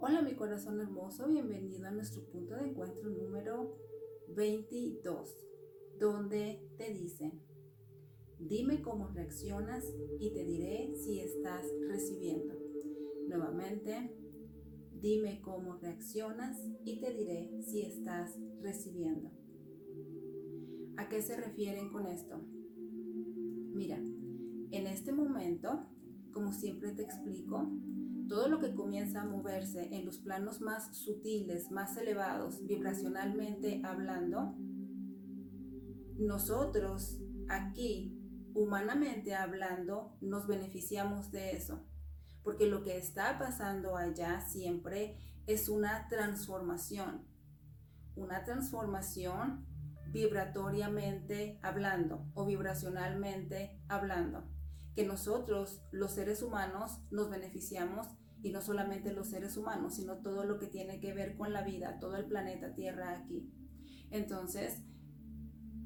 [0.00, 3.78] Hola mi corazón hermoso, bienvenido a nuestro punto de encuentro número
[4.34, 5.38] 22,
[5.98, 7.40] donde te dicen,
[8.38, 9.84] dime cómo reaccionas
[10.18, 12.54] y te diré si estás recibiendo.
[13.28, 14.14] Nuevamente,
[15.00, 19.30] dime cómo reaccionas y te diré si estás recibiendo.
[20.96, 22.40] ¿A qué se refieren con esto?
[23.72, 25.86] Mira, en este momento,
[26.32, 27.70] como siempre te explico,
[28.28, 34.54] todo lo que comienza a moverse en los planos más sutiles, más elevados, vibracionalmente hablando,
[36.16, 38.18] nosotros aquí,
[38.54, 41.84] humanamente hablando, nos beneficiamos de eso.
[42.42, 47.26] Porque lo que está pasando allá siempre es una transformación.
[48.16, 49.66] Una transformación
[50.12, 54.53] vibratoriamente hablando o vibracionalmente hablando
[54.94, 58.08] que nosotros, los seres humanos, nos beneficiamos
[58.42, 61.62] y no solamente los seres humanos, sino todo lo que tiene que ver con la
[61.62, 63.50] vida, todo el planeta Tierra aquí.
[64.10, 64.82] Entonces,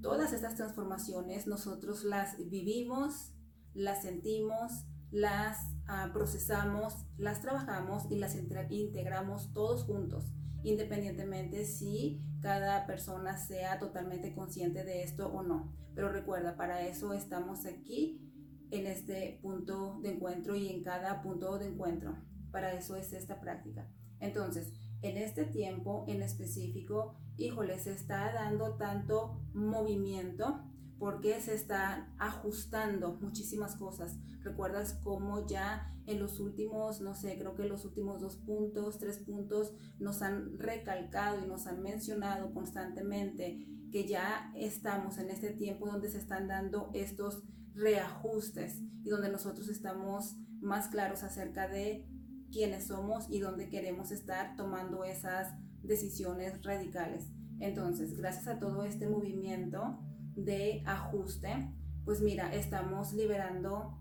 [0.02, 3.32] todas estas transformaciones nosotros las vivimos,
[3.74, 10.32] las sentimos, las ah, procesamos, las trabajamos y las integramos todos juntos,
[10.62, 15.72] independientemente si cada persona sea totalmente consciente de esto o no.
[15.94, 18.27] Pero recuerda, para eso estamos aquí
[18.70, 22.16] en este punto de encuentro y en cada punto de encuentro.
[22.50, 23.88] Para eso es esta práctica.
[24.20, 30.60] Entonces, en este tiempo en específico, híjole, se está dando tanto movimiento
[30.98, 34.19] porque se están ajustando muchísimas cosas.
[34.42, 39.19] Recuerdas cómo ya en los últimos, no sé, creo que los últimos dos puntos, tres
[39.19, 45.86] puntos, nos han recalcado y nos han mencionado constantemente que ya estamos en este tiempo
[45.86, 52.08] donde se están dando estos reajustes y donde nosotros estamos más claros acerca de
[52.50, 57.30] quiénes somos y dónde queremos estar tomando esas decisiones radicales.
[57.60, 60.00] Entonces, gracias a todo este movimiento
[60.34, 63.98] de ajuste, pues mira, estamos liberando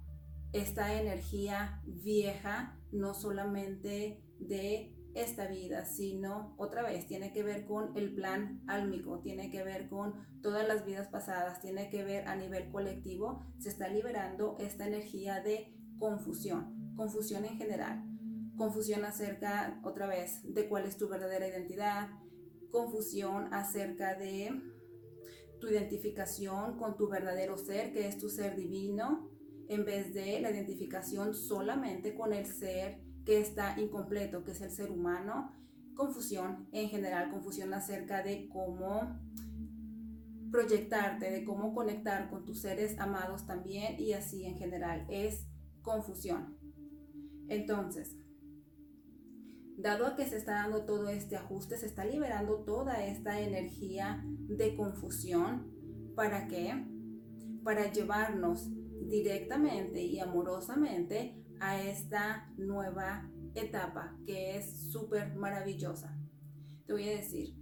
[0.53, 7.95] esta energía vieja, no solamente de esta vida, sino otra vez tiene que ver con
[7.97, 12.35] el plan álmico, tiene que ver con todas las vidas pasadas, tiene que ver a
[12.35, 18.03] nivel colectivo, se está liberando esta energía de confusión, confusión en general,
[18.55, 22.09] confusión acerca otra vez de cuál es tu verdadera identidad,
[22.69, 24.51] confusión acerca de
[25.59, 29.31] tu identificación con tu verdadero ser, que es tu ser divino,
[29.67, 34.72] en vez de la identificación solamente con el ser que está incompleto, que es el
[34.72, 35.52] ser humano,
[35.96, 39.20] confusión en general, confusión acerca de cómo
[40.50, 45.46] proyectarte, de cómo conectar con tus seres amados también y así en general, es
[45.82, 46.58] confusión.
[47.50, 48.16] Entonces,
[49.76, 54.24] dado a que se está dando todo este ajuste, se está liberando toda esta energía
[54.24, 56.82] de confusión, ¿para qué?
[57.62, 58.70] Para llevarnos
[59.09, 66.18] directamente y amorosamente a esta nueva etapa que es súper maravillosa.
[66.85, 67.56] Te voy a decir,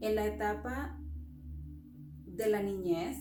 [0.00, 0.98] en la etapa
[2.24, 3.18] de la niñez,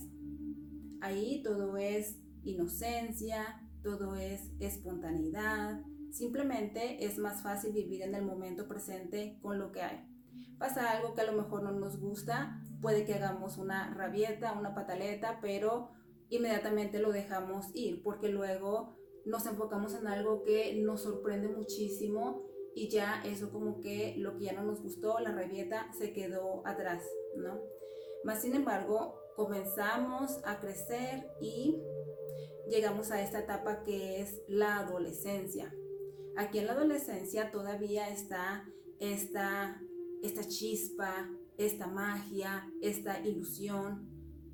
[1.01, 5.81] ahí todo es inocencia, todo es espontaneidad,
[6.11, 10.05] simplemente es más fácil vivir en el momento presente con lo que hay.
[10.57, 14.73] Pasa algo que a lo mejor no nos gusta, puede que hagamos una rabieta, una
[14.73, 15.91] pataleta, pero
[16.29, 18.98] inmediatamente lo dejamos ir porque luego
[19.29, 24.45] nos enfocamos en algo que nos sorprende muchísimo y ya eso como que lo que
[24.45, 27.03] ya no nos gustó, la rabieta, se quedó atrás,
[27.35, 27.61] ¿no?
[28.23, 31.79] Más sin embargo, comenzamos a crecer y
[32.69, 35.73] llegamos a esta etapa que es la adolescencia.
[36.35, 38.67] Aquí en la adolescencia todavía está
[38.99, 39.79] esta,
[40.23, 44.09] esta chispa, esta magia, esta ilusión,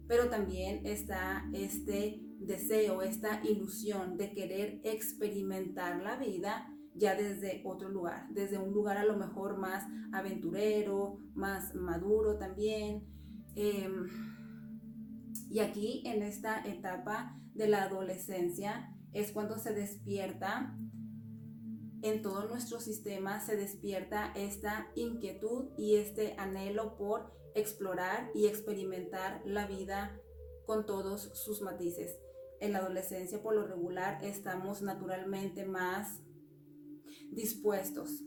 [0.07, 7.89] pero también está este deseo, esta ilusión de querer experimentar la vida ya desde otro
[7.89, 13.05] lugar, desde un lugar a lo mejor más aventurero, más maduro también.
[13.55, 14.07] Em,
[15.49, 20.77] y aquí en esta etapa de la adolescencia es cuando se despierta
[22.01, 29.41] en todo nuestro sistema, se despierta esta inquietud y este anhelo por explorar y experimentar
[29.45, 30.19] la vida
[30.65, 32.19] con todos sus matices
[32.59, 36.21] en la adolescencia por lo regular estamos naturalmente más
[37.31, 38.23] dispuestos,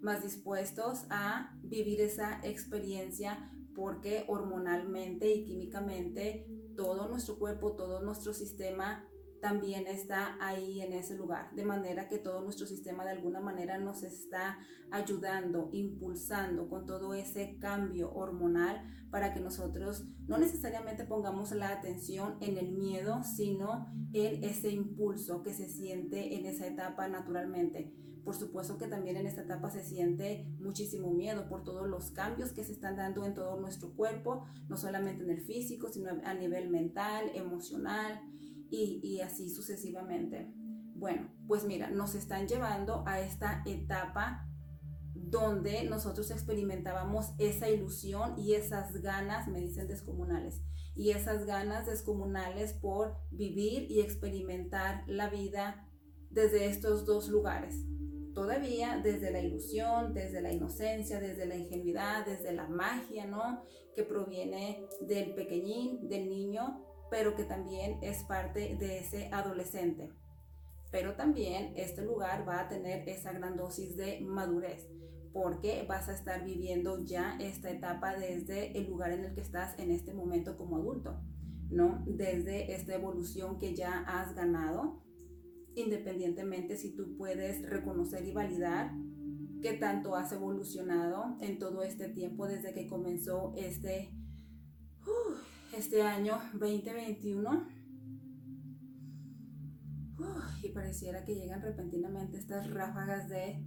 [0.00, 6.46] más dispuestos a vivir esa experiencia porque hormonalmente y químicamente
[6.76, 9.06] todo nuestro cuerpo, todo nuestro sistema
[9.46, 13.78] también está ahí en ese lugar, de manera que todo nuestro sistema de alguna manera
[13.78, 14.58] nos está
[14.90, 22.38] ayudando, impulsando con todo ese cambio hormonal para que nosotros no necesariamente pongamos la atención
[22.40, 27.94] en el miedo, sino en ese impulso que se siente en esa etapa naturalmente.
[28.24, 32.50] Por supuesto que también en esta etapa se siente muchísimo miedo por todos los cambios
[32.50, 36.34] que se están dando en todo nuestro cuerpo, no solamente en el físico, sino a
[36.34, 38.20] nivel mental, emocional
[38.70, 40.52] y, así sucesivamente.
[40.94, 44.48] Bueno, pues mira, nos están llevando a esta etapa
[45.14, 50.62] donde nosotros experimentábamos esa ilusión y esas ganas, me dicen descomunales,
[50.94, 55.86] y esas ganas descomunales por vivir y experimentar la vida
[56.30, 57.84] desde estos dos lugares.
[58.34, 63.62] Todavía desde la ilusión, desde la inocencia, desde la ingenuidad, desde la magia, ¿no?
[63.94, 66.85] Que proviene del pequeñín, del niño,
[67.16, 70.12] pero que también es parte de ese adolescente.
[70.90, 74.86] Pero también este lugar va a tener esa gran dosis de madurez
[75.32, 79.78] porque vas a estar viviendo ya esta etapa desde el lugar en el que estás
[79.78, 81.18] en este momento como adulto,
[81.70, 82.04] ¿no?
[82.06, 85.02] Desde esta evolución que ya has ganado,
[85.74, 88.92] independientemente si tú puedes reconocer y validar
[89.62, 94.12] qué tanto has evolucionado en todo este tiempo desde que comenzó este,
[95.76, 97.76] este año 2021.
[100.62, 103.62] y pareciera que llegan repentinamente estas ráfagas de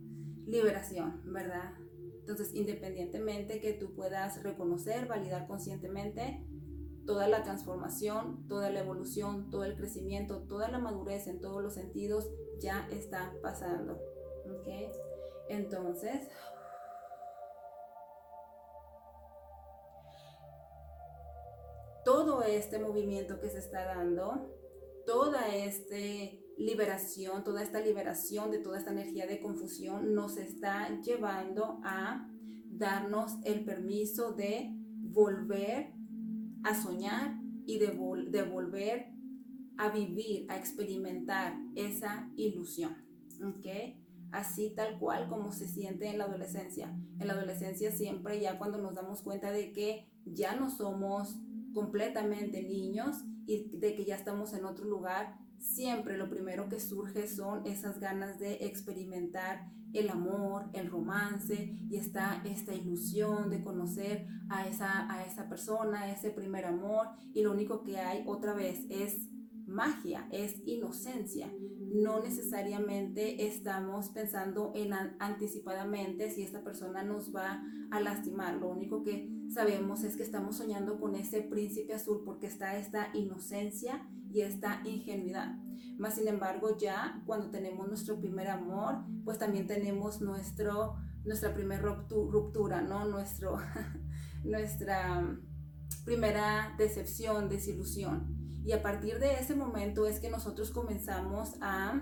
[0.45, 1.73] liberación, ¿verdad?
[2.19, 6.45] Entonces, independientemente que tú puedas reconocer, validar conscientemente
[7.05, 11.75] toda la transformación, toda la evolución, todo el crecimiento, toda la madurez en todos los
[11.75, 12.29] sentidos
[12.59, 13.93] ya está pasando.
[14.45, 14.67] ¿Ok?
[15.47, 16.27] Entonces,
[22.05, 24.55] todo este movimiento que se está dando,
[25.05, 31.79] toda este liberación, toda esta liberación de toda esta energía de confusión nos está llevando
[31.83, 32.29] a
[32.69, 35.93] darnos el permiso de volver
[36.63, 39.13] a soñar y de, volver
[39.77, 42.95] a vivir, a experimentar esa ilusión.
[43.41, 43.95] ¿Ok?
[44.31, 46.93] Así tal cual como se siente en la adolescencia.
[47.19, 51.39] En la adolescencia siempre ya cuando nos damos cuenta de que ya no somos
[51.73, 57.27] completamente niños y de que ya estamos en otro lugar, siempre lo primero que surge
[57.27, 64.27] son esas ganas de experimentar el amor, el romance y está esta ilusión de conocer
[64.49, 68.85] a esa, a esa persona, ese primer amor y lo único que hay otra vez
[68.89, 69.29] es
[69.69, 71.51] magia, es inocencia.
[71.79, 78.55] No necesariamente estamos pensando en anticipadamente si esta persona nos va a lastimar.
[78.57, 83.09] Lo único que sabemos es que estamos soñando con ese príncipe azul porque está esta
[83.13, 85.57] inocencia y esta ingenuidad.
[85.97, 90.95] Más sin embargo, ya cuando tenemos nuestro primer amor, pues también tenemos nuestro,
[91.25, 93.05] nuestra primera ruptura, ¿no?
[93.05, 93.57] Nuestro,
[94.43, 95.37] nuestra
[96.05, 98.38] primera decepción, desilusión.
[98.63, 102.01] Y a partir de ese momento es que nosotros comenzamos a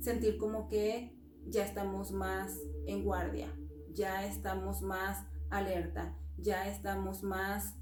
[0.00, 1.16] sentir como que
[1.46, 3.48] ya estamos más en guardia,
[3.92, 7.76] ya estamos más alerta, ya estamos más,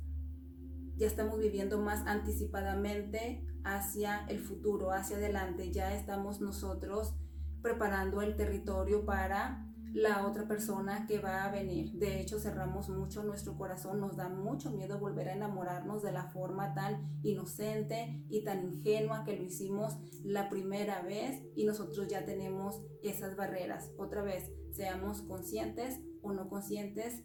[0.96, 5.72] ya estamos viviendo más anticipadamente hacia el futuro, hacia adelante.
[5.72, 7.14] Ya estamos nosotros
[7.62, 9.63] preparando el territorio para
[9.94, 11.92] la otra persona que va a venir.
[11.92, 16.24] De hecho, cerramos mucho nuestro corazón, nos da mucho miedo volver a enamorarnos de la
[16.30, 22.24] forma tan inocente y tan ingenua que lo hicimos la primera vez y nosotros ya
[22.24, 23.92] tenemos esas barreras.
[23.96, 27.22] Otra vez, seamos conscientes o no conscientes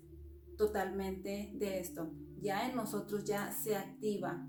[0.56, 2.12] totalmente de esto.
[2.40, 4.48] Ya en nosotros ya se activa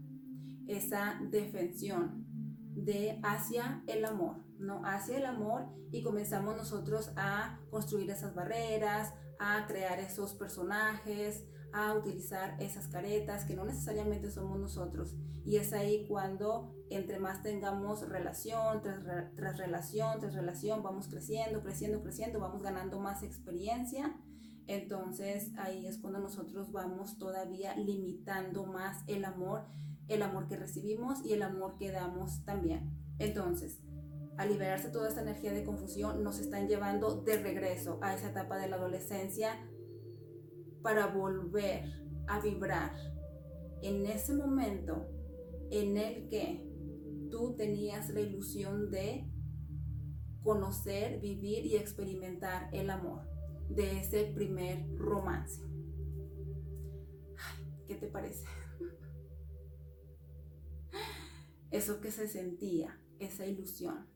[0.66, 2.26] esa defensión
[2.74, 4.82] de hacia el amor, ¿no?
[4.84, 11.94] Hacia el amor y comenzamos nosotros a construir esas barreras, a crear esos personajes, a
[11.94, 15.16] utilizar esas caretas que no necesariamente somos nosotros.
[15.44, 21.62] Y es ahí cuando entre más tengamos relación tras, tras relación, tras relación, vamos creciendo,
[21.62, 24.16] creciendo, creciendo, vamos ganando más experiencia.
[24.66, 29.64] Entonces ahí es cuando nosotros vamos todavía limitando más el amor
[30.10, 32.90] el amor que recibimos y el amor que damos también.
[33.18, 33.80] Entonces,
[34.40, 38.56] al liberarse toda esta energía de confusión, nos están llevando de regreso a esa etapa
[38.56, 39.70] de la adolescencia
[40.80, 41.84] para volver
[42.26, 42.96] a vibrar
[43.82, 45.06] en ese momento
[45.70, 46.66] en el que
[47.30, 49.30] tú tenías la ilusión de
[50.42, 53.28] conocer, vivir y experimentar el amor
[53.68, 55.62] de ese primer romance.
[57.86, 58.46] ¿Qué te parece?
[61.70, 64.08] eso que se sentía, esa ilusión,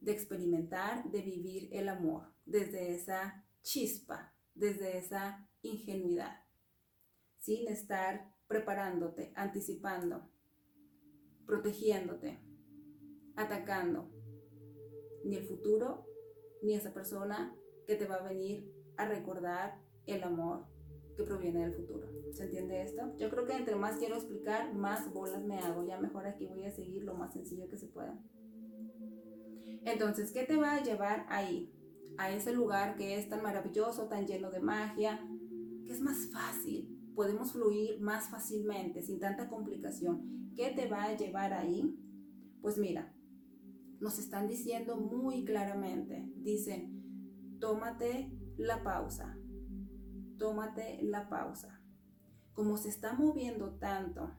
[0.00, 6.44] de experimentar, de vivir el amor desde esa chispa, desde esa ingenuidad,
[7.38, 10.30] sin estar preparándote, anticipando,
[11.46, 12.40] protegiéndote,
[13.34, 14.10] atacando
[15.24, 16.06] ni el futuro,
[16.62, 17.54] ni esa persona
[17.86, 20.66] que te va a venir a recordar el amor
[21.16, 22.08] que proviene del futuro.
[22.32, 23.16] ¿Se entiende esto?
[23.16, 25.86] Yo creo que entre más quiero explicar, más bolas me hago.
[25.86, 28.18] Ya mejor aquí voy a seguir lo más sencillo que se pueda.
[29.86, 31.72] Entonces, ¿qué te va a llevar ahí?
[32.18, 35.20] A ese lugar que es tan maravilloso, tan lleno de magia,
[35.86, 37.12] que es más fácil.
[37.14, 40.50] Podemos fluir más fácilmente, sin tanta complicación.
[40.56, 41.96] ¿Qué te va a llevar ahí?
[42.60, 43.14] Pues mira,
[44.00, 49.38] nos están diciendo muy claramente, dicen, tómate la pausa,
[50.36, 51.80] tómate la pausa.
[52.54, 54.36] Como se está moviendo tanto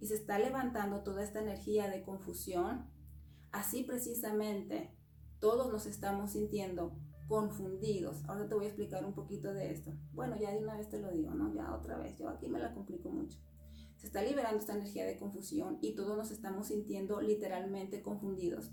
[0.00, 2.88] y se está levantando toda esta energía de confusión,
[3.52, 4.94] así precisamente
[5.40, 8.24] todos nos estamos sintiendo confundidos.
[8.26, 9.92] Ahora te voy a explicar un poquito de esto.
[10.12, 11.54] Bueno, ya de una vez te lo digo, ¿no?
[11.54, 13.38] Ya otra vez, yo aquí me la complico mucho.
[13.98, 18.72] Se está liberando esta energía de confusión y todos nos estamos sintiendo literalmente confundidos.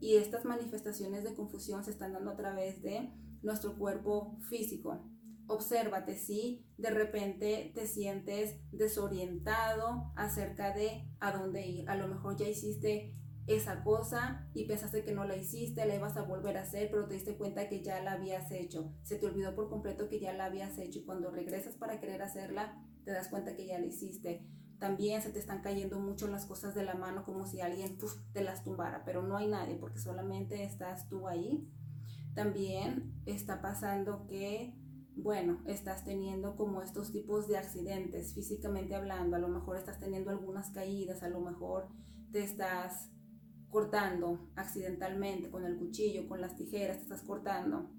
[0.00, 3.12] Y estas manifestaciones de confusión se están dando a través de
[3.42, 5.04] nuestro cuerpo físico.
[5.46, 11.90] Obsérvate si de repente te sientes desorientado acerca de a dónde ir.
[11.90, 13.19] A lo mejor ya hiciste
[13.54, 17.06] esa cosa y pensaste que no la hiciste, la ibas a volver a hacer, pero
[17.06, 18.92] te diste cuenta que ya la habías hecho.
[19.02, 22.22] Se te olvidó por completo que ya la habías hecho y cuando regresas para querer
[22.22, 24.46] hacerla, te das cuenta que ya la hiciste
[24.80, 27.98] también se te están cayendo mucho las cosas de la mano como si alguien
[28.32, 31.70] te las tumbara, pero no hay nadie porque solamente estás tú ahí.
[32.34, 34.74] También está pasando que,
[35.16, 40.30] bueno, estás teniendo como estos tipos de accidentes físicamente hablando, a lo mejor estás teniendo
[40.30, 41.88] algunas caídas, a lo mejor
[42.32, 43.10] te estás
[43.70, 47.90] cortando accidentalmente con el cuchillo, con las tijeras, te estás cortando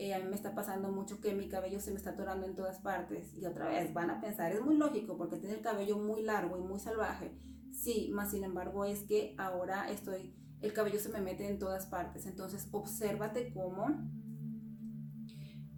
[0.00, 2.54] eh, a mí me está pasando mucho que mi cabello se me está atorando en
[2.54, 3.34] todas partes.
[3.34, 6.56] Y otra vez van a pensar, es muy lógico porque tiene el cabello muy largo
[6.56, 7.38] y muy salvaje.
[7.70, 11.84] Sí, más sin embargo es que ahora estoy, el cabello se me mete en todas
[11.84, 12.24] partes.
[12.24, 13.88] Entonces, obsérvate cómo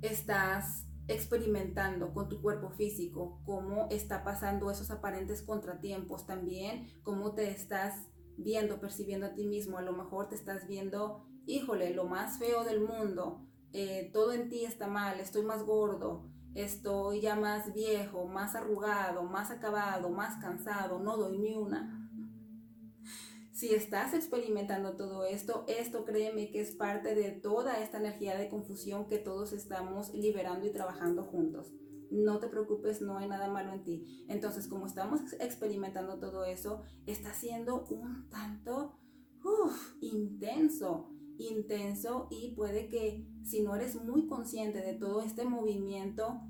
[0.02, 7.50] estás experimentando con tu cuerpo físico, cómo está pasando esos aparentes contratiempos también, cómo te
[7.50, 9.78] estás viendo, percibiendo a ti mismo.
[9.78, 14.50] A lo mejor te estás viendo, híjole, lo más feo del mundo eh, todo en
[14.50, 20.36] ti está mal, estoy más gordo, estoy ya más viejo, más arrugado, más acabado, más
[20.42, 21.98] cansado, no doy ni una.
[23.50, 28.48] Si estás experimentando todo esto, esto créeme que es parte de toda esta energía de
[28.48, 31.72] confusión que todos estamos liberando y trabajando juntos.
[32.12, 34.25] No te preocupes, no hay nada malo en ti.
[34.28, 38.99] Entonces, como estamos experimentando todo eso, está siendo un tanto
[40.00, 46.40] intenso intenso y puede que si no eres muy consciente de todo este movimiento,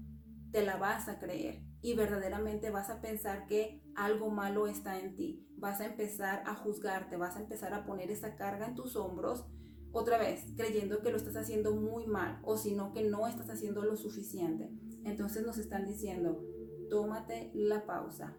[0.50, 5.16] te la vas a creer y verdaderamente vas a pensar que algo malo está en
[5.16, 5.46] ti.
[5.56, 9.46] Vas a empezar a juzgarte, vas a empezar a poner esa carga en tus hombros
[9.92, 13.82] otra vez, creyendo que lo estás haciendo muy mal o sino que no estás haciendo
[13.82, 14.70] lo suficiente.
[15.04, 16.44] Entonces nos están diciendo,
[16.90, 18.36] tómate la pausa.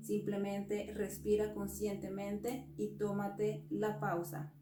[0.00, 4.52] Simplemente respira conscientemente y tómate la pausa.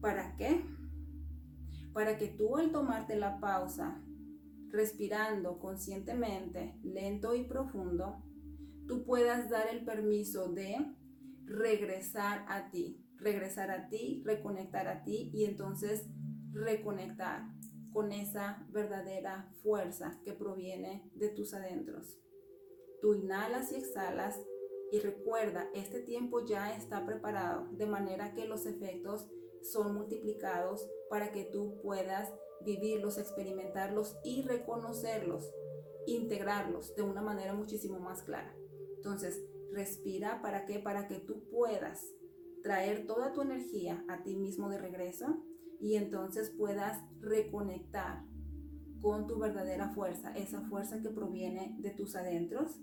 [0.00, 0.64] ¿Para qué?
[1.92, 4.02] Para que tú al tomarte la pausa,
[4.70, 8.22] respirando conscientemente, lento y profundo,
[8.88, 10.76] tú puedas dar el permiso de
[11.44, 16.08] regresar a ti, regresar a ti, reconectar a ti y entonces
[16.52, 17.52] reconectar
[17.92, 22.18] con esa verdadera fuerza que proviene de tus adentros.
[23.00, 24.40] Tú inhalas y exhalas
[24.90, 29.28] y recuerda, este tiempo ya está preparado de manera que los efectos
[29.62, 32.32] son multiplicados para que tú puedas
[32.64, 35.50] vivirlos, experimentarlos y reconocerlos,
[36.06, 38.54] integrarlos de una manera muchísimo más clara.
[38.96, 40.78] Entonces, respira para qué?
[40.78, 42.06] Para que tú puedas
[42.62, 45.42] traer toda tu energía a ti mismo de regreso
[45.82, 48.24] y entonces puedas reconectar
[49.02, 52.80] con tu verdadera fuerza, esa fuerza que proviene de tus adentros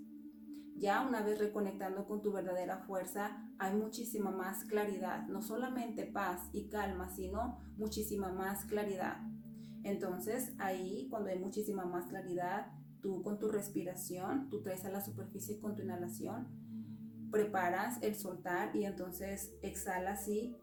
[0.79, 6.49] ya una vez reconectando con tu verdadera fuerza, hay muchísima más claridad, no solamente paz
[6.53, 9.17] y calma, sino muchísima más claridad.
[9.83, 15.01] Entonces ahí, cuando hay muchísima más claridad, tú con tu respiración, tú traes a la
[15.01, 16.47] superficie con tu inhalación,
[17.29, 20.55] preparas el soltar y entonces exhalas y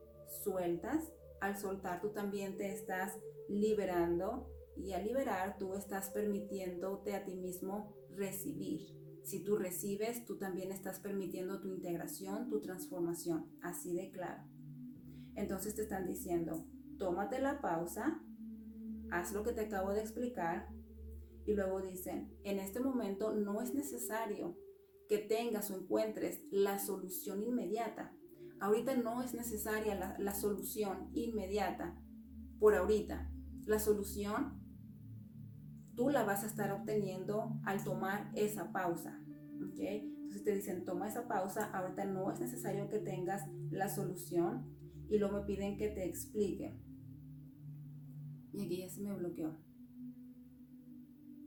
[0.42, 1.12] sueltas.
[1.46, 3.16] Al soltar tú también te estás
[3.48, 8.80] liberando y al liberar tú estás permitiéndote a ti mismo recibir.
[9.22, 14.42] Si tú recibes, tú también estás permitiendo tu integración, tu transformación, así de claro.
[15.36, 16.66] Entonces te están diciendo,
[16.98, 18.20] tómate la pausa,
[19.12, 20.68] haz lo que te acabo de explicar
[21.44, 24.58] y luego dicen, en este momento no es necesario
[25.08, 28.12] que tengas o encuentres la solución inmediata.
[28.60, 32.00] Ahorita no es necesaria la, solución inmediata,
[32.58, 33.30] por ahorita.
[33.66, 34.60] La solución
[35.94, 39.20] tú la vas a estar obteniendo al tomar esa pausa.
[39.52, 44.75] Entonces te dicen, toma esa pausa, ahorita no es necesario que tengas la solución
[45.08, 46.80] y luego me piden que te explique.
[48.52, 49.54] Y aquí ya se me bloqueó.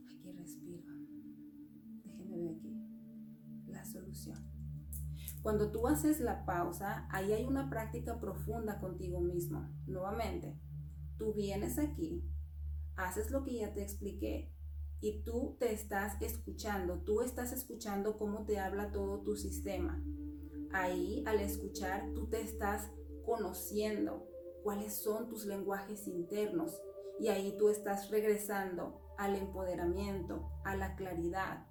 [0.07, 0.93] Aquí respiro.
[2.05, 2.69] Déjenme ver aquí.
[3.67, 4.48] La solución.
[5.41, 9.69] Cuando tú haces la pausa, ahí hay una práctica profunda contigo mismo.
[9.87, 10.59] Nuevamente,
[11.17, 12.23] tú vienes aquí,
[12.95, 14.53] haces lo que ya te expliqué
[15.01, 20.03] y tú te estás escuchando, tú estás escuchando cómo te habla todo tu sistema.
[20.71, 22.91] Ahí al escuchar tú te estás
[23.25, 24.27] conociendo
[24.63, 26.81] cuáles son tus lenguajes internos
[27.19, 31.65] y ahí tú estás regresando al empoderamiento, a la claridad.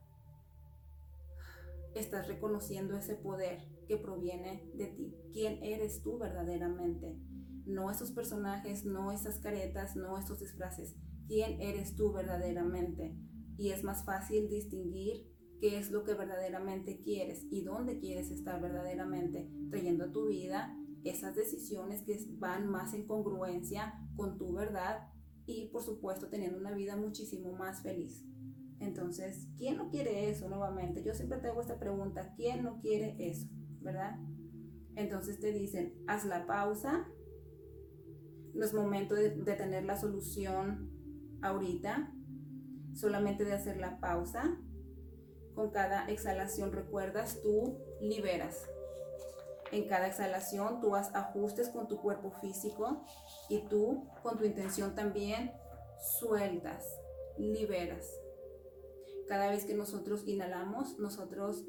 [1.98, 5.16] Estás reconociendo ese poder que proviene de ti.
[5.32, 7.18] ¿Quién eres tú verdaderamente?
[7.66, 10.94] No esos personajes, no esas caretas, no esos disfraces
[11.28, 13.14] quién eres tú verdaderamente.
[13.56, 15.28] Y es más fácil distinguir
[15.60, 20.74] qué es lo que verdaderamente quieres y dónde quieres estar verdaderamente, trayendo a tu vida
[21.04, 25.08] esas decisiones que van más en congruencia con tu verdad
[25.46, 28.24] y por supuesto teniendo una vida muchísimo más feliz.
[28.80, 31.02] Entonces, ¿quién no quiere eso nuevamente?
[31.02, 33.48] Yo siempre te hago esta pregunta, ¿quién no quiere eso?
[33.80, 34.18] ¿Verdad?
[34.94, 37.06] Entonces te dicen, haz la pausa,
[38.54, 40.90] no es momento de, de tener la solución
[41.42, 42.12] ahorita,
[42.94, 44.58] solamente de hacer la pausa.
[45.54, 48.68] Con cada exhalación, recuerdas, tú liberas.
[49.72, 53.04] En cada exhalación tú haz ajustes con tu cuerpo físico
[53.48, 55.52] y tú con tu intención también
[56.18, 56.84] sueltas,
[57.36, 58.08] liberas.
[59.28, 61.66] Cada vez que nosotros inhalamos, nosotros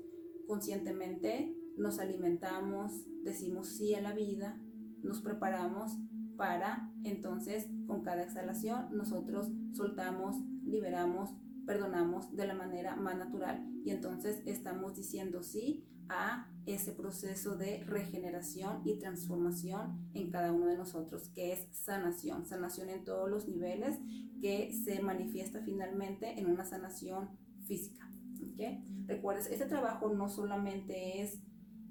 [0.48, 4.62] conscientemente nos alimentamos, decimos sí a la vida,
[5.04, 5.98] nos preparamos
[6.38, 11.32] para entonces con cada exhalación nosotros soltamos, liberamos,
[11.66, 13.68] perdonamos de la manera más natural.
[13.84, 20.66] Y entonces estamos diciendo sí a ese proceso de regeneración y transformación en cada uno
[20.68, 23.98] de nosotros, que es sanación, sanación en todos los niveles
[24.42, 27.30] que se manifiesta finalmente en una sanación
[27.70, 28.12] física.
[28.54, 28.84] ¿okay?
[29.06, 31.40] Recuerdes, este trabajo no solamente es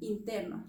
[0.00, 0.66] interno,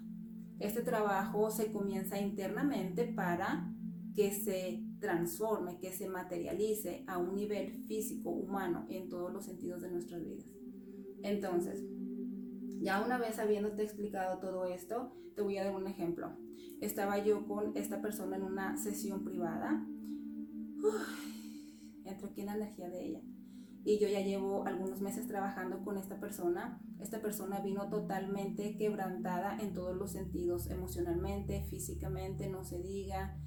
[0.58, 3.70] este trabajo se comienza internamente para
[4.14, 9.82] que se transforme, que se materialice a un nivel físico, humano, en todos los sentidos
[9.82, 10.46] de nuestras vidas.
[11.22, 11.82] Entonces,
[12.80, 16.36] ya una vez habiéndote explicado todo esto, te voy a dar un ejemplo.
[16.80, 19.86] Estaba yo con esta persona en una sesión privada.
[22.04, 23.22] entro aquí en la energía de ella
[23.84, 26.80] y yo ya llevo algunos meses trabajando con esta persona.
[27.00, 33.38] Esta persona vino totalmente quebrantada en todos los sentidos, emocionalmente, físicamente, no se diga,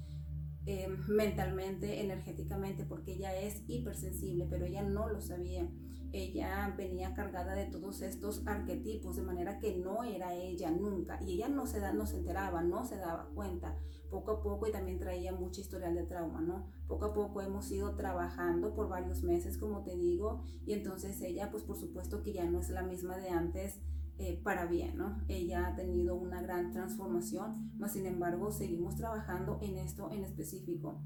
[0.66, 5.68] eh, mentalmente, energéticamente, porque ella es hipersensible, pero ella no lo sabía.
[6.12, 11.34] Ella venía cargada de todos estos arquetipos, de manera que no era ella nunca, y
[11.34, 13.76] ella no se, da, no se enteraba, no se daba cuenta
[14.10, 16.68] poco a poco y también traía mucha historial de trauma, ¿no?
[16.86, 21.50] Poco a poco hemos ido trabajando por varios meses, como te digo, y entonces ella,
[21.50, 23.80] pues por supuesto que ya no es la misma de antes
[24.18, 25.22] eh, para bien, ¿no?
[25.28, 31.02] Ella ha tenido una gran transformación, mas sin embargo seguimos trabajando en esto en específico.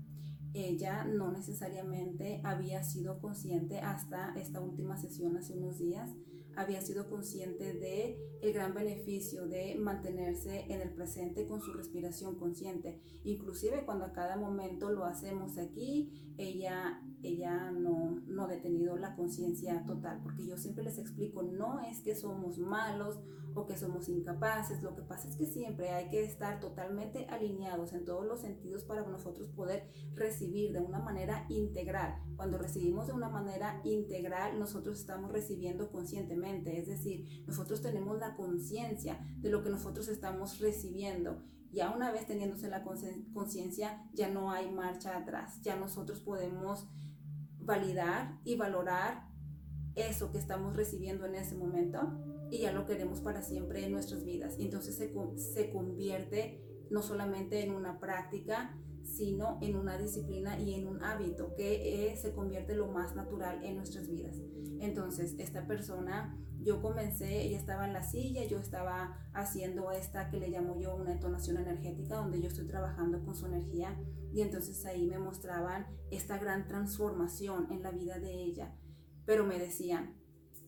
[0.55, 6.11] Ella no necesariamente había sido consciente hasta esta última sesión hace unos días
[6.59, 12.37] había sido consciente de el gran beneficio de mantenerse en el presente con su respiración
[12.37, 13.01] consciente.
[13.23, 18.48] Inclusive cuando a cada momento lo hacemos aquí, ella, ella no, no
[18.97, 23.21] la conciencia total, porque yo siempre les explico, no es que somos malos
[23.55, 27.93] o que somos incapaces, lo que pasa es que siempre hay que estar totalmente alineados
[27.93, 32.23] en todos los sentidos para nosotros poder recibir de una manera integral.
[32.37, 38.37] Cuando recibimos de una manera integral, nosotros estamos recibiendo conscientemente, es decir, nosotros tenemos la
[38.37, 41.43] conciencia de lo que nosotros estamos recibiendo.
[41.71, 46.89] Ya una vez teniéndose la conciencia, ya no hay marcha atrás, ya nosotros podemos
[47.69, 49.29] validar y valorar
[49.95, 52.19] eso que estamos recibiendo en ese momento
[52.51, 54.57] y ya lo queremos para siempre en nuestras vidas.
[54.59, 58.75] Entonces se, se convierte no solamente en una práctica,
[59.17, 63.65] sino en una disciplina y en un hábito que eh, se convierte lo más natural
[63.65, 64.37] en nuestras vidas.
[64.81, 70.39] Entonces, esta persona, yo comencé, ella estaba en la silla, yo estaba haciendo esta que
[70.39, 73.99] le llamo yo una entonación energética, donde yo estoy trabajando con su energía
[74.33, 78.77] y entonces ahí me mostraban esta gran transformación en la vida de ella,
[79.25, 80.17] pero me decían,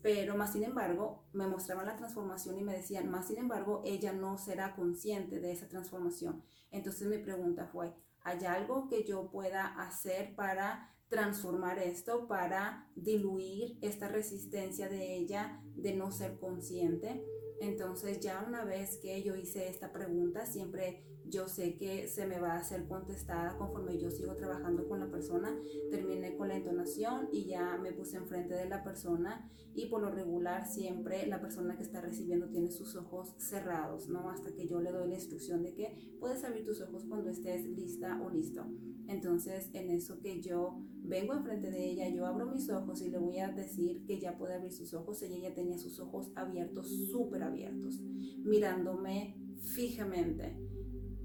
[0.02, 4.12] pero más sin embargo, me mostraban la transformación y me decían, más sin embargo, ella
[4.12, 6.42] no será consciente de esa transformación.
[6.70, 13.78] Entonces mi pregunta fue, ¿hay algo que yo pueda hacer para transformar esto, para diluir
[13.82, 17.24] esta resistencia de ella de no ser consciente?
[17.60, 22.40] Entonces ya una vez que yo hice esta pregunta, siempre yo sé que se me
[22.40, 25.56] va a ser contestada conforme yo sigo trabajando con la persona.
[25.90, 30.10] Terminé con la entonación y ya me puse enfrente de la persona y por lo
[30.10, 34.28] regular siempre la persona que está recibiendo tiene sus ojos cerrados, ¿no?
[34.28, 37.64] Hasta que yo le doy la instrucción de que puedes abrir tus ojos cuando estés
[37.64, 38.66] lista o listo.
[39.06, 43.18] Entonces en eso que yo vengo enfrente de ella, yo abro mis ojos y le
[43.18, 45.22] voy a decir que ya puede abrir sus ojos.
[45.22, 48.00] Ella ya tenía sus ojos abiertos, súper abiertos,
[48.42, 50.56] mirándome fijamente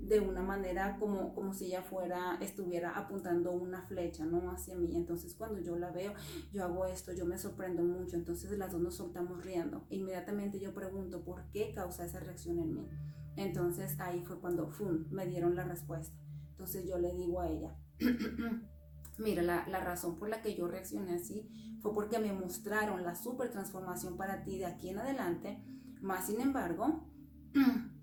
[0.07, 4.51] de una manera como, como si ella fuera, estuviera apuntando una flecha, ¿no?
[4.51, 4.95] Hacia mí.
[4.95, 6.13] Entonces cuando yo la veo,
[6.51, 8.15] yo hago esto, yo me sorprendo mucho.
[8.15, 9.85] Entonces las dos nos soltamos riendo.
[9.89, 12.89] Inmediatamente yo pregunto, ¿por qué causa esa reacción en mí?
[13.35, 16.15] Entonces ahí fue cuando, ¡fum!, me dieron la respuesta.
[16.51, 17.75] Entonces yo le digo a ella,
[19.17, 21.49] mira, la, la razón por la que yo reaccioné así
[21.81, 25.61] fue porque me mostraron la super transformación para ti de aquí en adelante.
[26.01, 27.09] Más sin embargo,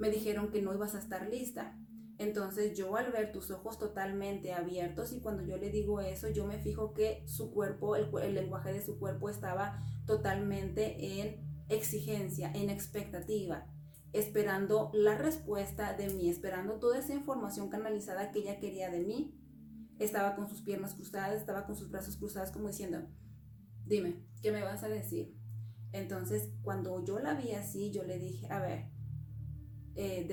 [0.00, 1.78] me dijeron que no ibas a estar lista.
[2.16, 6.46] Entonces yo al ver tus ojos totalmente abiertos y cuando yo le digo eso, yo
[6.46, 12.70] me fijo que su cuerpo, el, lenguaje de su cuerpo estaba totalmente en exigencia, en
[12.70, 13.66] expectativa,
[14.12, 19.36] esperando la respuesta de mí, esperando toda esa información canalizada que ella quería de mí.
[19.98, 23.06] Estaba con sus piernas cruzadas, estaba con sus brazos cruzados como diciendo,
[23.84, 25.36] dime, ¿qué me vas a decir?
[25.92, 28.99] Entonces cuando yo la vi así, yo le dije, a ver,
[30.00, 30.26] eh,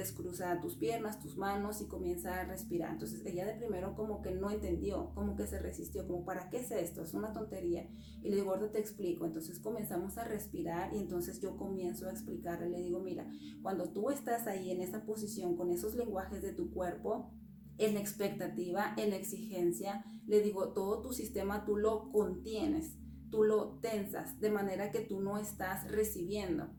[0.62, 2.94] tus piernas, tus manos y comienza a respirar.
[2.94, 6.60] Entonces ella de primero como que no entendió, como que se resistió, como para qué
[6.60, 7.90] es esto, es una tontería.
[8.24, 9.26] Y le digo, ahora te explico.
[9.26, 13.30] Entonces comenzamos a respirar y entonces yo comienzo a explicarle, le digo, mira,
[13.62, 17.34] cuando tú estás ahí en esa posición con esos lenguajes de tu cuerpo,
[17.78, 22.96] en expectativa, en exigencia, le digo, todo tu sistema tú lo contienes,
[23.30, 26.70] tú lo tensas, de manera que tú no estás recibiendo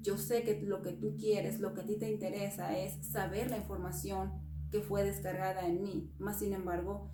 [0.00, 3.50] yo sé que lo que tú quieres, lo que a ti te interesa es saber
[3.50, 4.32] la información
[4.70, 6.12] que fue descargada en mí.
[6.18, 7.10] Más sin embargo,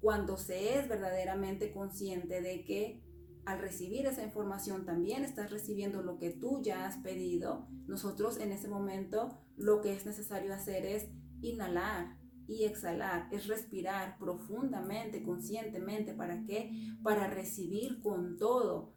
[0.00, 3.04] cuando se es verdaderamente consciente de que
[3.44, 8.52] al recibir esa información también estás recibiendo lo que tú ya has pedido, nosotros en
[8.52, 11.08] ese momento lo que es necesario hacer es
[11.40, 16.14] inhalar y exhalar, es respirar profundamente, conscientemente.
[16.14, 16.72] ¿Para qué?
[17.02, 18.94] Para recibir con todo,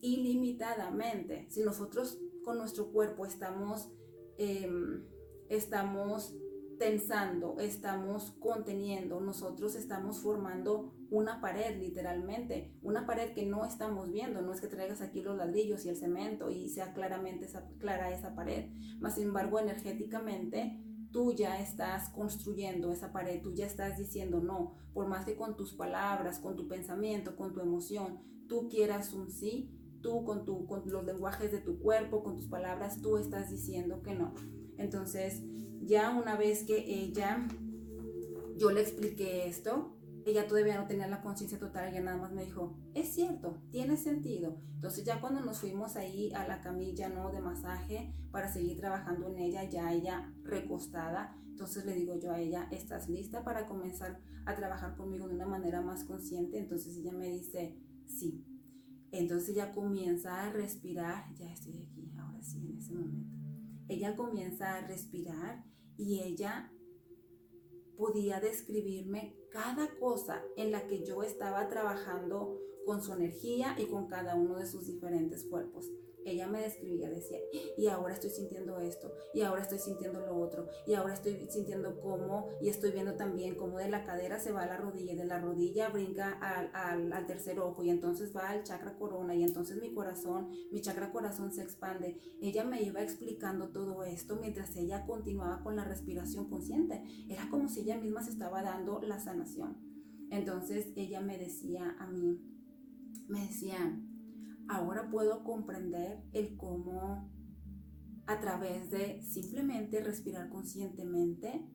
[0.00, 1.46] ilimitadamente.
[1.50, 2.20] Si nosotros
[2.54, 3.90] nuestro cuerpo estamos,
[4.38, 5.04] em,
[5.48, 6.34] estamos
[6.78, 14.42] tensando, estamos conteniendo, nosotros estamos formando una pared literalmente, una pared que no estamos viendo,
[14.42, 18.12] no es que traigas aquí los ladrillos y el cemento y sea claramente esa, clara
[18.12, 23.98] esa pared, más sin embargo energéticamente tú ya estás construyendo esa pared, tú ya estás
[23.98, 28.68] diciendo no, por más que con tus palabras, con tu pensamiento, con tu emoción, tú
[28.68, 33.00] quieras un sí, tú con, tu, con los lenguajes de tu cuerpo, con tus palabras,
[33.00, 34.34] tú estás diciendo que no.
[34.76, 35.42] Entonces,
[35.82, 37.46] ya una vez que ella,
[38.56, 42.44] yo le expliqué esto, ella todavía no tenía la conciencia total, ella nada más me
[42.44, 44.60] dijo, es cierto, tiene sentido.
[44.74, 47.30] Entonces ya cuando nos fuimos ahí a la camilla, ¿no?
[47.30, 52.40] De masaje para seguir trabajando en ella, ya ella recostada, entonces le digo yo a
[52.40, 56.58] ella, ¿estás lista para comenzar a trabajar conmigo de una manera más consciente?
[56.58, 58.44] Entonces ella me dice, sí.
[59.12, 63.36] Entonces ella comienza a respirar, ya estoy aquí, ahora sí, en ese momento.
[63.88, 65.64] Ella comienza a respirar
[65.96, 66.72] y ella
[67.96, 74.06] podía describirme cada cosa en la que yo estaba trabajando con su energía y con
[74.06, 75.90] cada uno de sus diferentes cuerpos
[76.24, 77.38] ella me describía, decía,
[77.76, 82.00] y ahora estoy sintiendo esto, y ahora estoy sintiendo lo otro, y ahora estoy sintiendo
[82.00, 85.16] cómo, y estoy viendo también cómo de la cadera se va a la rodilla, y
[85.16, 89.44] de la rodilla brinca al, al, tercer ojo, y entonces va al chakra corona, y
[89.44, 92.20] entonces mi corazón, mi chakra corazón se expande.
[92.40, 97.02] Ella me iba explicando todo esto mientras ella continuaba con la respiración consciente.
[97.28, 99.76] Era como si ella misma se estaba dando la sanación.
[100.30, 102.40] Entonces ella me decía a mí,
[103.28, 104.00] me decía,
[104.68, 107.30] ahora puedo comprender el cómo
[108.26, 111.66] a través de simplemente respirar conscientemente,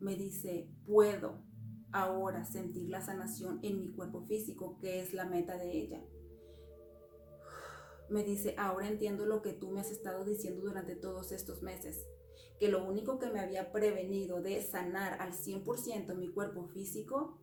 [0.00, 1.44] me dice, puedo
[1.92, 6.04] ahora sentir la sanación en mi cuerpo físico, que es la meta de ella.
[8.10, 12.04] Me dice, ahora entiendo lo que tú me has estado diciendo durante todos estos meses,
[12.58, 17.38] que lo único que me había prevenido de sanar al 100% mi cuerpo físico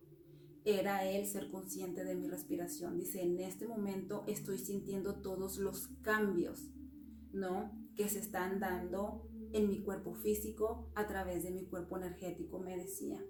[0.64, 2.98] era el ser consciente de mi respiración.
[2.98, 6.70] Dice, en este momento estoy sintiendo todos los cambios,
[7.32, 7.72] ¿no?
[7.94, 12.76] Que se están dando en mi cuerpo físico a través de mi cuerpo energético, me
[12.76, 13.22] decía.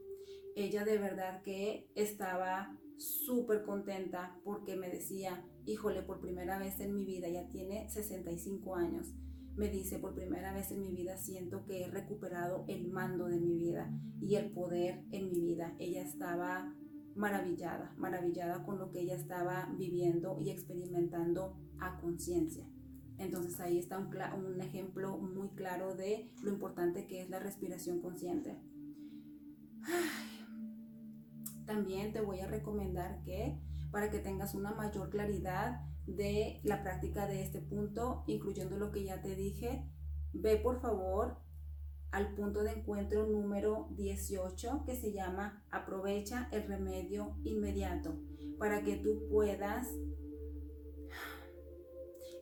[0.57, 6.95] Ella de verdad que estaba súper contenta porque me decía, híjole, por primera vez en
[6.95, 9.13] mi vida, ya tiene 65 años,
[9.57, 13.41] me dice, por primera vez en mi vida siento que he recuperado el mando de
[13.41, 15.77] mi vida y el poder en mi vida.
[15.79, 16.75] Ella estaba
[17.15, 22.67] maravillada, maravillada con lo que ella estaba viviendo y experimentando a conciencia.
[23.19, 24.11] Entonces ahí está un,
[24.45, 28.59] un, ejemplo muy claro de lo importante que es la respiración consciente.
[31.67, 37.27] También te voy a recomendar que para que tengas una mayor claridad de la práctica
[37.27, 39.89] de este punto, incluyendo lo que ya te dije,
[40.33, 41.39] ve por favor
[42.15, 48.17] al punto de encuentro número 18 que se llama aprovecha el remedio inmediato
[48.57, 49.89] para que tú puedas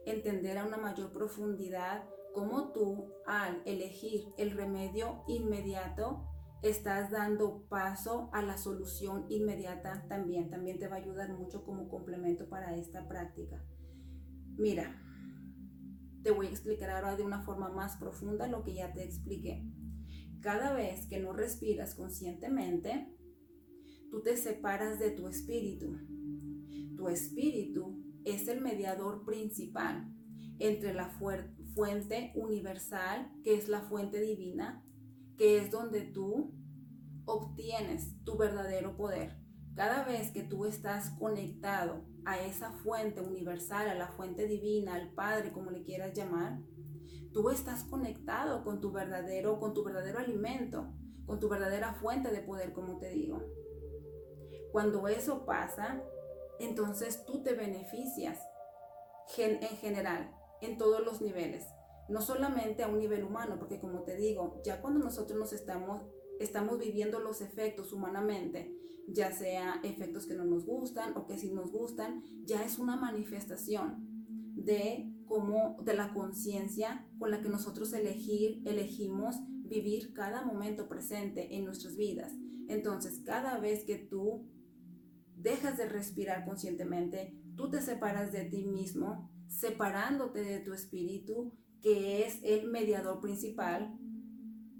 [0.04, 2.04] entender a una mayor profundidad
[2.34, 6.28] cómo tú al elegir el remedio inmediato
[6.60, 10.50] estás dando paso a la solución inmediata también.
[10.50, 13.64] También te va a ayudar mucho como complemento para esta práctica.
[14.56, 15.01] Mira,
[16.22, 19.64] te voy a explicar ahora de una forma más profunda lo que ya te expliqué.
[20.40, 23.08] Cada vez que no respiras conscientemente,
[24.10, 25.98] tú te separas de tu espíritu.
[26.96, 30.12] Tu espíritu es el mediador principal
[30.58, 31.08] entre la
[31.74, 34.84] fuente universal, que es la fuente divina,
[35.36, 36.54] que es donde tú
[37.24, 39.38] obtienes tu verdadero poder.
[39.74, 45.12] Cada vez que tú estás conectado a esa fuente universal, a la fuente divina, al
[45.12, 46.60] Padre, como le quieras llamar,
[47.32, 50.92] tú estás conectado con tu verdadero, con tu verdadero alimento,
[51.26, 53.42] con tu verdadera fuente de poder, como te digo.
[54.70, 56.02] Cuando eso pasa,
[56.58, 58.40] entonces tú te beneficias
[59.36, 61.66] en general, en todos los niveles,
[62.08, 66.02] no solamente a un nivel humano, porque como te digo, ya cuando nosotros nos estamos,
[66.40, 68.76] estamos viviendo los efectos humanamente,
[69.08, 72.96] ya sea efectos que no nos gustan o que sí nos gustan, ya es una
[72.96, 74.08] manifestación
[74.54, 81.56] de cómo de la conciencia con la que nosotros elegir, elegimos vivir cada momento presente
[81.56, 82.32] en nuestras vidas.
[82.68, 84.48] Entonces, cada vez que tú
[85.36, 92.24] dejas de respirar conscientemente, tú te separas de ti mismo, separándote de tu espíritu, que
[92.24, 93.98] es el mediador principal,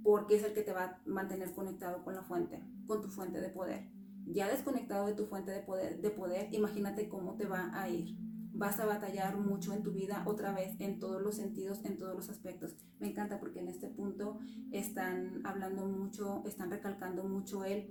[0.02, 3.40] porque es el que te va a mantener conectado con la fuente, con tu fuente
[3.40, 3.90] de poder.
[4.26, 8.16] Ya desconectado de tu fuente de poder, de poder, imagínate cómo te va a ir.
[8.54, 12.14] Vas a batallar mucho en tu vida otra vez, en todos los sentidos, en todos
[12.14, 12.76] los aspectos.
[12.98, 14.38] Me encanta porque en este punto
[14.70, 17.88] están hablando mucho, están recalcando mucho el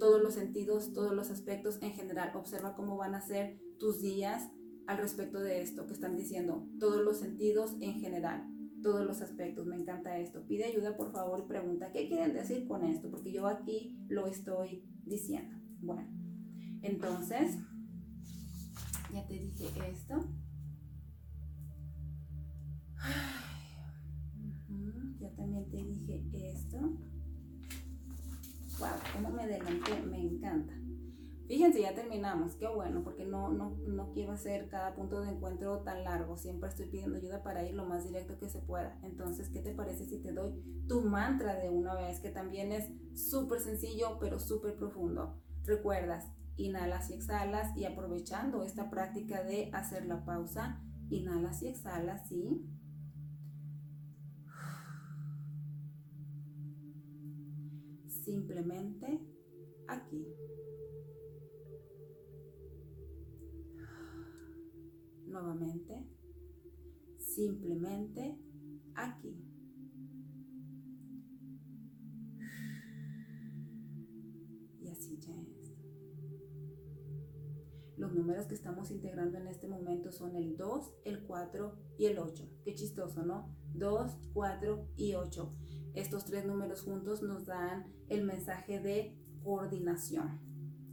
[0.00, 2.32] todos los sentidos, todos los aspectos en general.
[2.34, 4.50] Observa cómo van a ser tus días
[4.88, 6.66] al respecto de esto que están diciendo.
[6.80, 8.48] Todos los sentidos en general,
[8.82, 9.66] todos los aspectos.
[9.66, 10.44] Me encanta esto.
[10.46, 14.26] Pide ayuda por favor y pregunta qué quieren decir con esto, porque yo aquí lo
[14.26, 15.59] estoy diciendo.
[15.82, 16.08] Bueno,
[16.82, 17.56] entonces,
[19.12, 20.28] ya te dije esto.
[25.20, 26.78] ya también te dije esto.
[28.78, 30.74] Wow, cómo me adelanté, me encanta.
[31.46, 35.82] Fíjense, ya terminamos, qué bueno, porque no, no, no quiero hacer cada punto de encuentro
[35.82, 39.00] tan largo, siempre estoy pidiendo ayuda para ir lo más directo que se pueda.
[39.02, 40.52] Entonces, ¿qué te parece si te doy
[40.86, 45.42] tu mantra de una vez, que también es súper sencillo, pero súper profundo?
[45.70, 52.26] Recuerdas, inhalas y exhalas y aprovechando esta práctica de hacer la pausa, inhalas y exhalas,
[52.28, 52.66] ¿sí?
[58.24, 59.20] simplemente
[59.86, 60.26] aquí.
[65.28, 66.04] Nuevamente,
[67.16, 68.36] simplemente
[68.96, 69.36] aquí.
[74.80, 75.59] Y así ya es.
[78.10, 82.18] Los números que estamos integrando en este momento son el 2, el 4 y el
[82.18, 82.50] 8.
[82.64, 83.54] Qué chistoso, ¿no?
[83.74, 85.54] 2, 4 y 8.
[85.94, 90.40] Estos tres números juntos nos dan el mensaje de coordinación.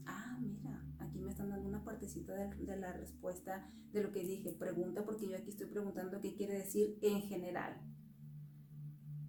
[0.05, 4.53] Ah, mira, aquí me están dando una partecita de, la respuesta de lo que dije.
[4.53, 7.81] Pregunta porque yo aquí estoy preguntando qué quiere decir en general,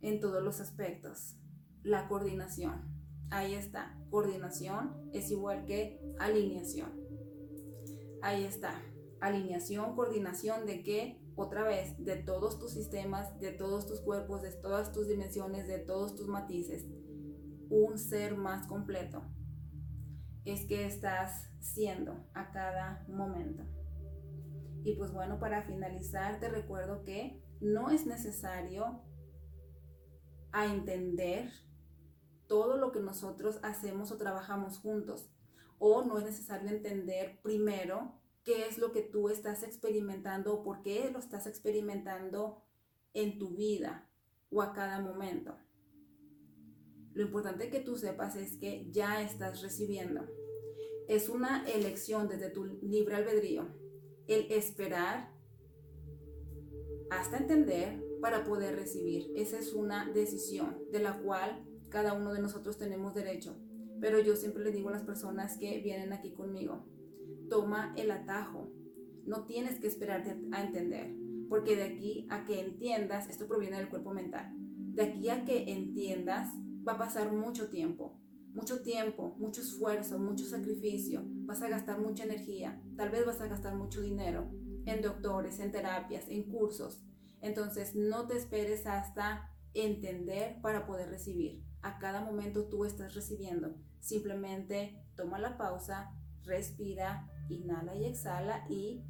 [0.03, 1.38] en todos los aspectos.
[1.83, 2.98] La coordinación.
[3.31, 3.98] Ahí está.
[4.11, 7.08] Coordinación es igual que alineación.
[8.22, 8.83] Ahí está.
[9.20, 11.20] Alineación, coordinación de qué?
[11.37, 15.78] Otra vez, de todos tus sistemas, de todos tus cuerpos, de todas tus dimensiones, de
[15.78, 16.87] todos tus matices.
[17.70, 19.22] Un ser más completo.
[20.44, 23.64] Es que estás siendo a cada momento.
[24.83, 29.02] Y pues bueno, para finalizar, te recuerdo que no es necesario
[30.52, 31.50] a entender
[32.46, 35.31] todo lo que nosotros hacemos o trabajamos juntos.
[35.79, 38.14] O no es necesario entender primero
[38.45, 42.62] qué es lo que tú estás experimentando o por qué lo estás experimentando
[43.14, 44.09] en tu vida
[44.51, 45.57] o a cada momento.
[47.12, 50.27] Lo importante que tú sepas es que ya estás recibiendo.
[51.09, 53.67] Es una elección desde tu libre albedrío
[54.29, 55.33] el esperar
[57.11, 59.33] hasta entender para poder recibir.
[59.35, 63.57] Esa es una decisión de la cual cada uno de nosotros tenemos derecho.
[64.01, 66.87] Pero yo siempre le digo a las personas que vienen aquí conmigo,
[67.49, 68.73] toma el atajo.
[69.27, 71.15] No tienes que esperarte a entender,
[71.49, 75.73] porque de aquí a que entiendas, esto proviene del cuerpo mental, de aquí a que
[75.73, 76.51] entiendas
[76.87, 78.19] va a pasar mucho tiempo,
[78.55, 83.49] mucho tiempo, mucho esfuerzo, mucho sacrificio, vas a gastar mucha energía, tal vez vas a
[83.49, 84.51] gastar mucho dinero
[84.87, 87.03] en doctores, en terapias, en cursos.
[87.41, 91.63] Entonces no te esperes hasta entender para poder recibir.
[91.83, 93.77] A cada momento tú estás recibiendo.
[94.01, 96.13] Simplemente toma la pausa,
[96.45, 99.05] respira, inhala y exhala y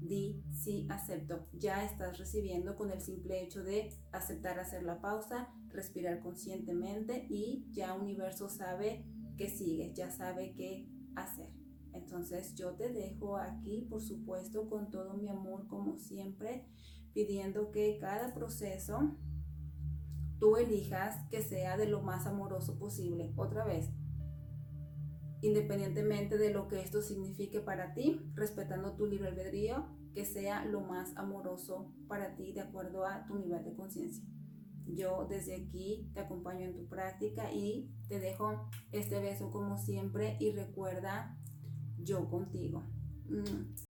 [0.00, 1.46] di sí acepto.
[1.52, 7.66] Ya estás recibiendo con el simple hecho de aceptar hacer la pausa, respirar conscientemente y
[7.70, 9.04] ya universo sabe
[9.36, 11.50] que sigue, ya sabe qué hacer.
[11.92, 16.66] Entonces yo te dejo aquí, por supuesto, con todo mi amor como siempre,
[17.12, 19.16] pidiendo que cada proceso
[20.38, 23.32] tú elijas que sea de lo más amoroso posible.
[23.36, 23.90] Otra vez,
[25.42, 30.80] independientemente de lo que esto signifique para ti, respetando tu libre albedrío, que sea lo
[30.80, 34.24] más amoroso para ti de acuerdo a tu nivel de conciencia.
[34.86, 40.36] Yo desde aquí te acompaño en tu práctica y te dejo este beso como siempre
[40.40, 41.36] y recuerda
[41.98, 42.82] yo contigo.
[43.28, 43.84] Mm.